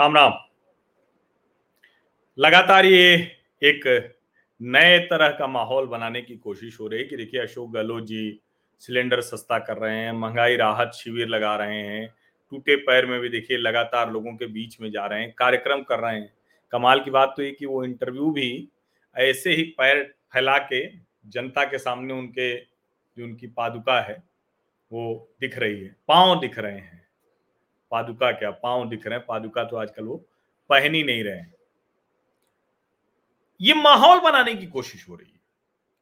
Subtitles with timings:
[0.00, 0.32] राम राम।
[2.38, 3.14] लगातार ये
[3.62, 4.14] एक
[4.60, 8.40] नए तरह का माहौल बनाने की कोशिश हो रही है कि देखिए, अशोक गहलोत जी
[8.78, 12.08] सिलेंडर सस्ता कर रहे हैं, महँगाई राहत शिविर लगा रहे हैं,
[12.50, 15.98] टूटे पैर में भी देखिए लगातार लोगों के बीच में जा रहे हैं, कार्यक्रम कर
[15.98, 16.32] रहे हैं।
[16.72, 18.68] कमाल की बात तो ये कि वो इंटरव्यू भी
[19.16, 20.86] ऐसे ही पैर फैला के
[21.26, 24.22] जनता के सामने उनके, जो उनकी पादुका है,
[24.92, 26.99] वो दिख रही है, पाँव दिख रहे हैं।
[27.90, 30.16] पादुका क्या पाँव दिख रहे हैं, पादुका तो आजकल वो
[30.68, 31.54] पहन ही नहीं रहे हैं।
[33.60, 35.40] ये माहौल बनाने की कोशिश हो रही है।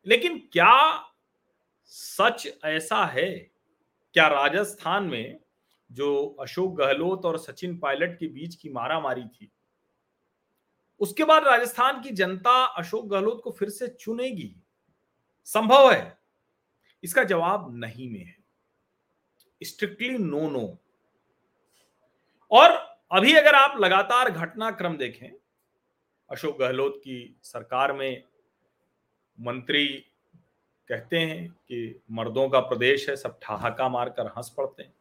[0.06, 1.04] लेकिन क्या
[1.84, 3.50] सच ऐसा है?
[4.14, 5.40] क्या राजस्थान में
[5.92, 9.52] जो अशोक गहलोत और सचिन पायलट के बीच की मारामारी थी,
[11.00, 14.56] उसके बाद राजस्थान की जनता अशोक गहलोत को फिर से चुनेगी?
[15.44, 16.18] संभव है?
[17.04, 18.36] इसका जवाब नहीं में है।
[19.62, 20.78] स्ट्रिक्टली नो नो
[22.50, 22.70] और
[23.12, 25.28] अभी अगर आप लगातार घटनाक्रम देखें,
[26.30, 28.22] अशोक गहलोत की सरकार में
[29.40, 29.86] मंत्री
[30.90, 34.92] कहते हैं कि मर्दों का प्रदेश है, सब ठहाका मारकर हंस पड़ते हैं।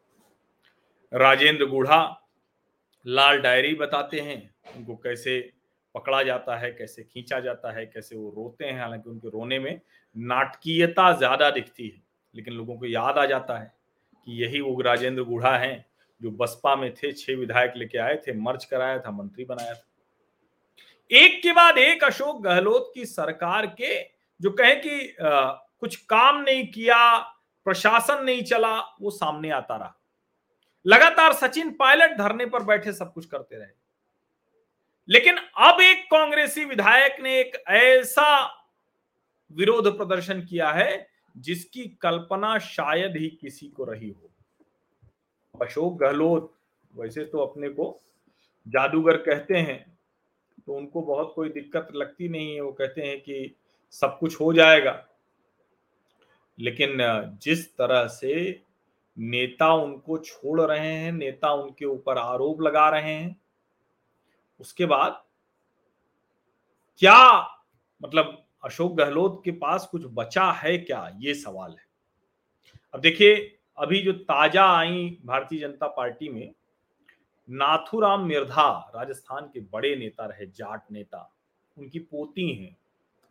[1.14, 2.23] राजेंद्र गुढ़ा
[3.06, 5.54] लाल डायरी बताते हैं, उनको कैसे
[5.95, 9.82] पकड़ा जाता है, कैसे खींचा जाता है, कैसे वो रोते हैं, हालाँकि उनके रोने में
[10.17, 12.02] नाटकीयता ज़्यादा दिखती है,
[12.36, 13.73] लेकिन लोगों को याद आ जाता है
[14.26, 15.86] कि यही वो राजेंद्र गुढ़ा हैं।
[16.22, 19.84] जो बसपा में थे छह विधायक लेके आए थे मर्ज कराया था मंत्री बनाया था।
[21.12, 24.04] एक के बाद एक अशोक गहलोत की सरकार के
[24.42, 27.18] जो कहे कि आ, कुछ काम नहीं किया
[27.66, 29.95] प्रशासन नहीं चला वो सामने आता रहा।
[30.86, 33.68] लगातार सचिन पायलट धरने पर बैठे सब कुछ करते रहे।
[35.10, 38.45] लेकिन अब एक कांग्रेसी विधायक ने एक ऐसा
[39.52, 44.30] विरोध प्रदर्शन किया है जिसकी कल्पना शायद ही किसी को रही हो।
[45.62, 46.54] अशोक गहलोत
[46.95, 48.00] वैसे तो अपने को
[48.68, 49.98] जादूगर कहते हैं
[50.66, 53.56] तो उनको बहुत कोई दिक्कत लगती नहीं है। वो कहते हैं कि
[53.92, 55.06] सब कुछ हो जाएगा।
[56.60, 56.98] लेकिन
[57.42, 58.62] जिस तरह से
[59.17, 63.36] नेता उनको छोड़ रहे हैं, नेता उनके ऊपर आरोप लगा रहे हैं,
[64.60, 65.23] उसके बाद
[67.00, 67.42] क्या
[68.02, 71.12] मतलब अशोक गहलोत के पास कुछ बचा है क्या?
[71.17, 71.86] ये सवाल है।
[72.94, 76.54] अब देखिए अभी जो ताज़ा आई भारतीय जनता पार्टी में,
[77.49, 81.33] नाथुराम मिर्धा राजस्थान के बड़े नेता रहे, जाट नेता।
[81.77, 82.77] उनकी पोती हैं,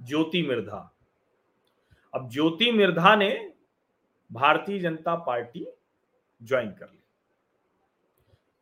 [0.03, 0.93] ज्योति मिर्धा।
[2.15, 3.53] अब ज्योति मिर्धा ने
[4.33, 5.67] भारतीय जनता पार्टी
[6.43, 7.03] ज्वाइन कर ली।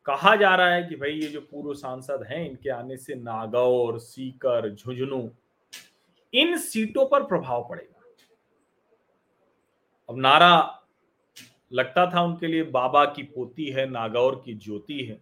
[0.06, 3.98] कहा जा रहा है कि भाई ये जो पूर्व सांसद हैं, इनके आने से नागौर,
[3.98, 5.30] सीकर, झुंझुनू,
[6.34, 8.02] इन सीटों पर प्रभाव पड़ेगा।
[10.08, 10.80] अब नारा
[11.74, 15.20] लगता था उनके लिए बाबा की पोती है, नागौर की ज्योति है।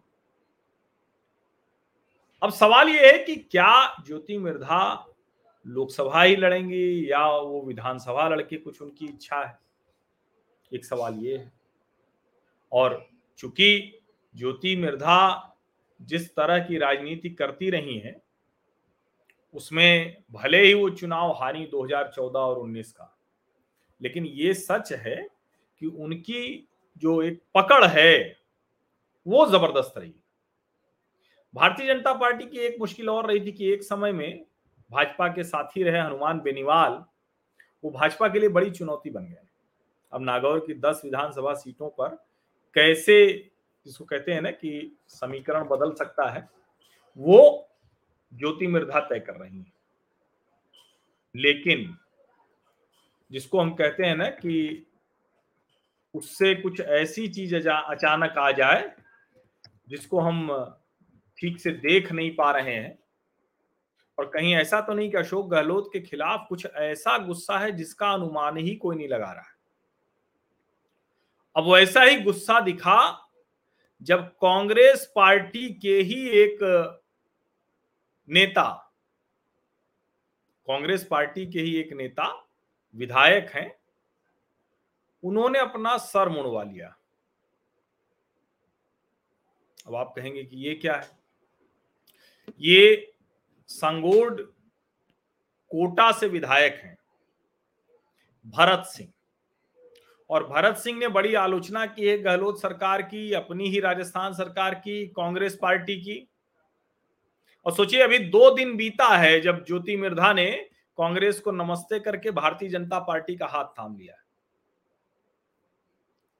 [2.42, 5.06] अब सवाल यह है कि क्या ज्योति मिर्धा
[5.66, 9.58] लोकसभा ही लड़ेंगी या वो विधानसभा लड़के कुछ उनकी इच्छा है?
[10.74, 11.52] एक सवाल ये है।
[12.72, 13.06] और
[13.38, 13.98] चूँकि
[14.36, 15.48] ज्योति मिर्धा
[16.02, 18.22] जिस तरह की राजनीति करती रही है,
[19.54, 23.19] उसमें भले ही वो चुनाव हारी 2014 और 19 का,
[24.02, 25.28] लेकिन ये सच है
[25.82, 28.37] कि उनकी जो एक पकड़ है,
[29.26, 30.15] वो ज़बरदस्त रही।
[31.54, 34.44] भारतीय जनता पार्टी की एक मुश्किल और रही थी कि एक समय में
[34.91, 37.04] भाजपा के साथी रहे हनुमान बेनीवाल,
[37.84, 39.48] वो भाजपा के लिए बड़ी चुनौती बन गए।
[40.12, 42.09] अब नागौर की दस विधानसभा सीटों पर
[42.75, 43.49] कैसे
[43.87, 46.49] जिसको कहते हैं ना कि समीकरण बदल सकता है,
[47.19, 47.69] वो
[48.34, 49.72] ज्योति मिर्धा तय कर रही है।
[51.37, 51.99] लेकिन
[53.31, 54.87] जिसको हम कहते हैं ना कि
[56.14, 58.94] उससे कुछ ऐसी चीज़ अचानक आ जाए
[59.88, 60.48] जिसको हम
[61.38, 62.98] ठीक से देख नहीं पा रहे हैं।
[64.19, 68.10] और कहीं ऐसा तो नहीं कि अशोक गहलोत के खिलाफ कुछ ऐसा गुस्सा है जिसका
[68.10, 69.54] अनुमान ही कोई नहीं लगा रहा है।
[71.56, 73.28] अब वैसा ही गुस्सा दिखा
[74.02, 76.58] जब कांग्रेस पार्टी के ही एक
[78.28, 78.64] नेता,
[80.69, 82.26] कांग्रेस पार्टी के ही एक नेता
[82.94, 83.81] विधायक हैं
[85.22, 86.96] उन्होंने अपना सर मुड़वा लिया।
[89.86, 91.10] अब आप कहेंगे कि ये क्या है?
[92.60, 93.14] ये
[93.69, 94.40] संगोड
[95.70, 96.96] कोटा से विधायक हैं,
[98.46, 99.12] भरत सिंह।
[100.30, 104.75] और भरत सिंह ने बड़ी आलोचना की है, गहलोत सरकार की, अपनी ही राजस्थान सरकार
[104.75, 106.28] की, कांग्रेस पार्टी की।
[107.66, 110.50] और सोचिए, अभी दो दिन बीता है जब ज्योति मिर्धा ने
[110.98, 114.21] कांग्रेस को नमस्ते करके भारतीय जनता पार्टी का हाथ थाम लिया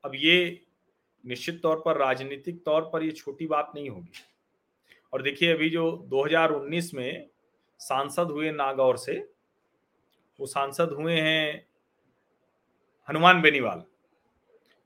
[0.05, 0.61] अब ये
[1.27, 4.13] निश्चित तौर पर, राजनीतिक तौर पर ये छोटी बात नहीं होगी।
[5.13, 7.29] और देखिए, अभी जो 2019 में
[7.79, 9.29] सांसद हुए नागौर से,
[10.41, 11.67] वो सांसद हुए हैं
[13.09, 13.85] हनुमान बेनीवाल।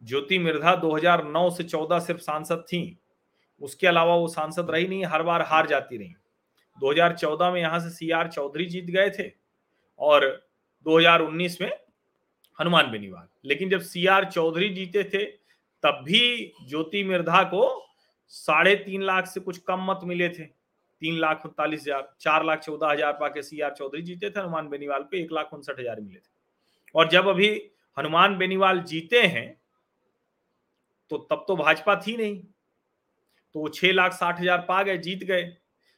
[0.02, 2.98] ज्योति मिर्धा 2009 से 14 सिर्फ़ सांसद थी।
[3.60, 6.14] उसके अलावा वो सांसद रही नहीं, हर बार हार जाती रही।
[6.80, 9.32] 2014 में यहाँ से सी आर चौधरी जीत गए थे
[9.98, 10.46] और
[10.84, 11.85] 2019 में
[12.58, 15.24] हनुमान बेनीवाल। लेकिन जब सी आर चौधरी जीते थे,
[15.82, 17.64] तब भी ज्योति मिर्धा को
[18.32, 22.60] साढ़े तीन लाख से कुछ कम मत मिले थे। तीन लाख उनतालीस हज़ार, चार लाख
[22.60, 26.00] चौदह हज़ार पाके सी आर चौधरी जीते थे, हनुमान बेनीवाल पे एक लाख उनसठ हज़ार
[26.00, 26.34] मिले थे।
[26.94, 27.50] और जब अभी
[27.96, 29.48] हनुमान बेनीवाल जीते हैं
[31.10, 32.36] तो तब तो भाजपा थी नहीं।
[33.54, 35.56] तो वो छह लाख साठ हज़ार पा गए, जीत गए।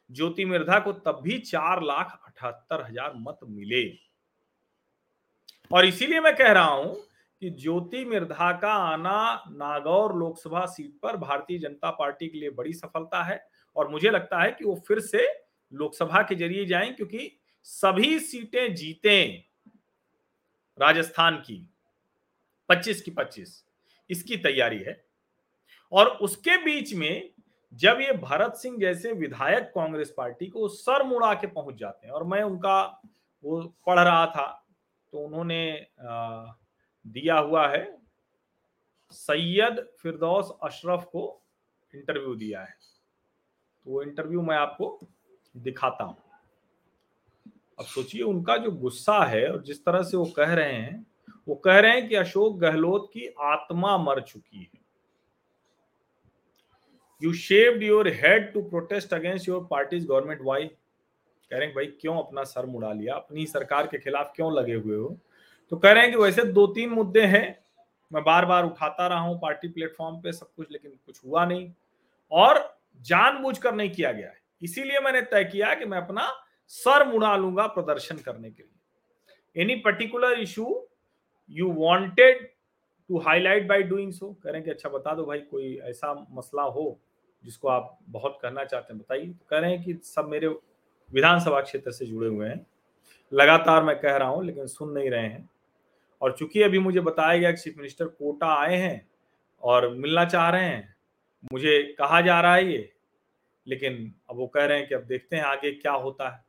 [0.09, 3.83] ज्योति मिर्धा को तब भी चार लाख अठहत्तर हज़ार मत मिले।
[5.71, 6.95] और इसीलिए मैं कह रहा हूँ
[7.41, 12.73] कि ज्योति मिर्धा का आना नागौर लोकसभा सीट पर भारतीय जनता पार्टी के लिए बड़ी
[12.73, 13.39] सफलता है
[13.75, 15.27] और मुझे लगता है कि वो फिर से
[15.73, 17.31] लोकसभा के ज़रिए जाएँ, क्योंकि
[17.65, 19.25] सभी सीटें जीते
[20.77, 21.65] राजस्थान की
[22.69, 23.63] 25 की 25
[24.09, 25.01] इसकी तैयारी है।
[25.91, 27.29] और उसके बीच में
[27.73, 32.13] जब ये भरत सिंह जैसे विधायक कांग्रेस पार्टी को सर मुड़ा के पहुँच जाते हैं,
[32.13, 32.83] और मैं उनका
[33.43, 34.55] वो पढ़ रहा था
[35.13, 35.87] तो उन्होंने
[37.05, 37.97] दिया हुआ है,
[39.13, 41.21] सैयद फिरदौस अशरफ को
[41.93, 42.75] इंटरव्यू दिया है।
[43.85, 44.99] तो वो इंटरव्यू मैं आपको
[45.55, 46.17] दिखाता हूँ।
[47.79, 51.05] अब सोचिए उनका जो गुस्सा है और जिस तरह से वो कह रहे हैं,
[51.47, 54.79] वो कह रहे हैं कि अशोक गहलोत की आत्मा मर चुकी है।
[57.21, 60.69] You shaved your head to protest against your party's government why
[61.51, 63.15] कह रहे हैं भाई, क्यों अपना सर मुड़ा लिया?
[63.15, 65.17] अपनी सरकार के खिलाफ क्यों लगे हुए हो?
[65.71, 67.63] तो कह रहे हैं कि वैसे दो तीन मुद्दे हैं।
[68.11, 71.71] मैं बार बार उठाता रहा हूँ पार्टी प्लेटफॉर्म पे सब कुछ, लेकिन कुछ हुआ नहीं।
[72.31, 76.29] और जानबूझकर नहीं किया गया है। इसीलिए मैंने तय किया कि मैं अपना
[76.67, 80.87] सर मुड़ा लूँगा प्रदर्शन करने के लिए। Any particular issue
[81.49, 82.47] you wanted
[83.09, 86.99] to highlight by doing so करें कि अच्छा बता दो भाई, कोई ऐसा मसला हो
[87.43, 90.47] जिसको आप बहुत कहना चाहते हैं, बताइए। कह रहे हैं कि सब मेरे
[91.13, 92.65] विधानसभा क्षेत्र से जुड़े हुए हैं।
[93.31, 95.49] लगातार मैं कह रहा हूँ, लेकिन सुन नहीं रहे हैं।
[96.21, 99.09] और चूँकि अभी मुझे बताया गया कि चीफ मिनिस्टर कोटा आए हैं
[99.63, 100.95] और मिलना चाह रहे हैं,
[101.53, 102.91] मुझे कहा जा रहा है ये,
[103.67, 106.43] लेकिन अब वो कह रहे हैं कि अब देखते हैं आगे क्या होता है।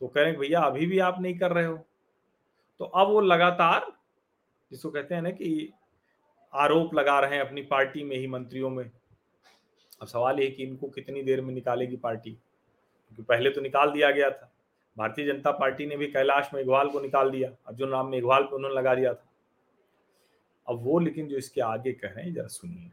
[0.00, 1.76] तो कह रहे हैं भैया, अभी भी आप नहीं कर रहे हो।
[2.80, 3.86] तो अब वो लगातार
[4.70, 5.72] जिसको कहते हैं ना कि
[6.52, 8.84] आरोप लगा रहे हैं अपनी पार्टी में ही मंत्रियों में।
[10.02, 12.36] अब सवाल ये कि इनको कितनी देर में निकालेगी पार्टी?
[13.12, 14.52] क्योंकि पहले तो निकाल दिया गया था।
[14.98, 18.76] भारतीय जनता पार्टी ने भी कैलाश मेघवाल को निकाल दिया, अर्जुन राम मेघवाल को उन्होंने
[18.76, 19.28] लगा दिया था।
[20.68, 22.90] अब वो, लेकिन जो इसके आगे कह रहे हैं, जरा सुनिए।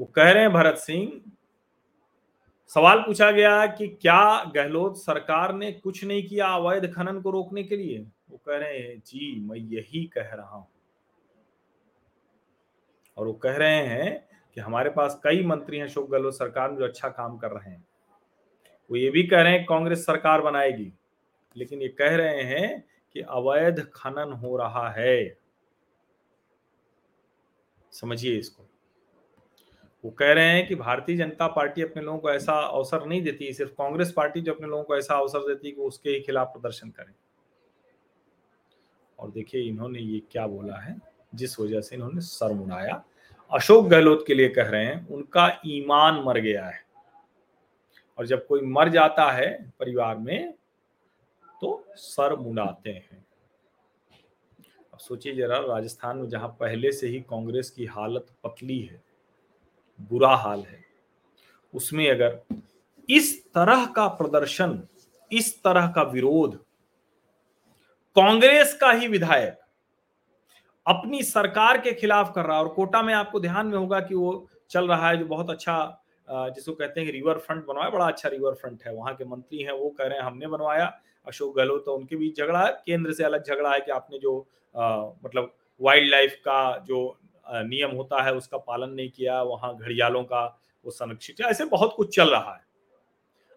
[0.00, 1.20] वो कह रहे हैं, भरत सिंह,
[2.68, 7.62] सवाल पूछा गया कि क्या गहलोत सरकार ने कुछ नहीं किया अवैध खनन को रोकने
[7.62, 8.06] के लिए?
[8.30, 10.68] वो कह रहे हैं, जी, मैं यही कह रहा हूँ।
[13.16, 16.78] और वो कह रहे हैं कि हमारे पास कई मंत्री हैं, अशोक गहलोत सरकार में
[16.78, 17.84] जो अच्छा काम कर रहे हैं।
[18.90, 20.92] वो ये भी कह रहे हैं, कांग्रेस सरकार बनाएगी।
[21.56, 25.38] लेकिन ये कह रहे हैं कि अवैध खनन हो रहा है।
[27.92, 28.62] समझिए इसको।
[30.04, 33.52] वो कह रहे हैं कि भारतीय जनता पार्टी अपने लोगों को ऐसा अवसर नहीं देती,
[33.52, 36.48] सिर्फ़ कांग्रेस पार्टी जो अपने लोगों को ऐसा अवसर देती है कि उसके ही खिलाफ
[36.48, 37.14] प्रदर्शन करें।
[39.18, 40.96] और देखिए, इन्होंने ये क्या बोला है,
[41.34, 43.04] जिस वजह से इन्होंने सर मुड़ाया
[43.50, 46.85] अशोक गहलोत के लिए कह रहे हैं, उनका ईमान मर गया है।
[48.18, 50.52] और जब कोई मर जाता है परिवार में
[51.62, 53.24] तो सर मुड़ाते हैं।
[54.92, 59.02] अब सोचिए जरा, राजस्थान में जहाँ पहले से ही कांग्रेस की हालत पतली है,
[60.00, 60.84] बुरा हाल है,
[61.74, 62.40] उसमें अगर
[63.08, 64.82] इस तरह का प्रदर्शन,
[65.30, 66.56] इस तरह का विरोध
[68.16, 69.58] कांग्रेस का ही विधायक
[70.86, 74.14] अपनी सरकार के खिलाफ कर रहा है, और कोटा में आपको ध्यान में होगा कि
[74.14, 78.28] वो चल रहा है, जो बहुत अच्छा जिसको कहते हैं रिवर फ्रंट बनवाया बड़ा अच्छा
[78.28, 80.86] रिवर फ्रंट है। वहाँ के मंत्री हैं वो कह रहे हैं हमने बनवाया।
[81.26, 84.38] अशोक गहलोत तो उनके बीच झगड़ा है। केंद्र से अलग झगड़ा है कि आपने जो
[84.74, 90.22] आ, मतलब वाइल्ड लाइफ का जो नियम होता है उसका पालन नहीं किया वहाँ घड़ियालों
[90.24, 90.44] का
[90.86, 92.64] वो संरक्षित ऐसे बहुत कुछ चल रहा है।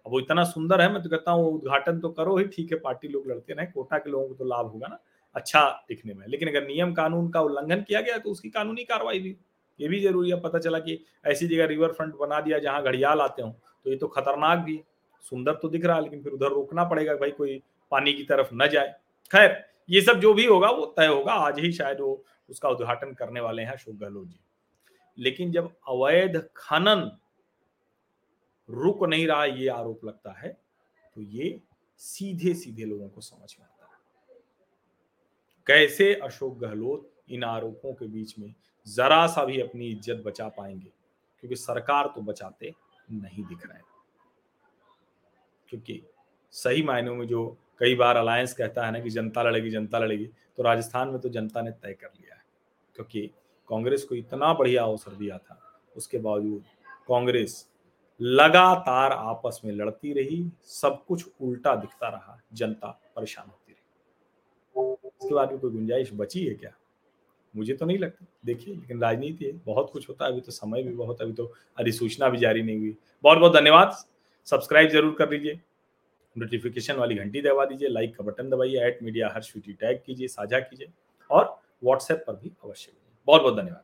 [0.05, 2.77] अब वो इतना सुंदर है मैं तो कहता हूँ उद्घाटन तो करो ही ठीक है
[2.79, 4.99] पार्टी लोग लड़ते रहे कोटा के लोगों को तो लाभ होगा ना
[5.35, 9.19] अच्छा दिखने में। लेकिन अगर नियम कानून का उल्लंघन किया गया तो उसकी कानूनी कार्रवाई
[9.19, 9.35] भी
[9.79, 13.21] ये भी ज़रूरी है। पता चला कि ऐसी जगह रिवर फ्रंट बना दिया जहाँ घड़ियाल
[13.21, 13.49] आते हो
[13.85, 14.81] तो ये तो खतरनाक भी
[15.23, 18.49] सुंदर तो दिख रहा है, लेकिन फिर उधर रोकना पड़ेगा भाई कोई पानी की तरफ़
[18.53, 18.93] न जाए।
[19.31, 23.13] खैर, ये सब जो भी होगा, वो तय होगा। आज ही शायद वो उसका उद्घाटन
[23.13, 24.39] करने वाले हैं अशोक गहलोत जी।
[25.17, 27.09] लेकिन जब अवैध खनन
[28.69, 30.57] रुक नहीं रहा, ये आरोप लगता है
[31.15, 31.59] तो ये
[32.01, 34.37] सीधे सीधे लोगों को समझ में आता है।
[35.67, 38.53] कैसे अशोक गहलोत इन आरोपों के बीच में
[38.89, 40.91] जरा सा भी अपनी इज़्ज़त बचा पाएँगे,
[41.43, 42.73] क्योंकि सरकार तो बचाते
[43.11, 43.81] नहीं दिख रहे
[45.69, 46.01] क्योंकि
[46.53, 47.45] सही मायनों में जो
[47.79, 50.25] कई बार अलायंस कहता है ना कि जनता लड़ेगी जनता लड़ेगी
[50.57, 52.43] तो राजस्थान में तो जनता ने तय कर लिया है,
[52.95, 53.29] क्योंकि
[53.69, 55.59] कांग्रेस को इतना बढ़िया अवसर दिया था,
[55.95, 56.63] उसके बावजूद
[57.07, 57.65] कांग्रेस
[58.21, 65.33] लगातार आपस में लड़ती रही, सब कुछ उल्टा दिखता रहा, जनता परेशान होती रही। इसके
[65.35, 66.71] बाद भी कोई गुंजाइश बची है क्या?
[67.55, 70.83] मुझे तो नहीं लगता। देखिए, लेकिन राजनीति है, बहुत कुछ होता है, अभी तो समय
[70.83, 73.95] भी बहुत, अभी तो अधिसूचना भी जारी नहीं हुई। बहुत बहुत धन्यवाद।
[74.47, 75.59] सब्सक्राइब ज़रूर कर लीजिए।
[76.35, 80.27] नोटिफिकेशन वाली घंटी दबा दीजिए लाइक का बटन दबाइए एट मीडिया हर स्वीटी टैग कीजिए,
[80.27, 80.87] साझा कीजिए,
[81.29, 82.91] और व्हाट्सएप पर भी अवश्य
[83.27, 83.83] बहुत बहुत धन्यवाद।